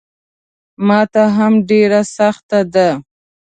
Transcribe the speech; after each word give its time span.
ماته 0.87 1.23
هم 1.37 1.53
ډېره 1.69 2.01
سخته 2.17 2.59
ده. 2.73 2.89